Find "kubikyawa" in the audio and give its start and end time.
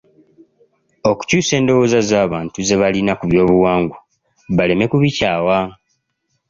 4.91-5.57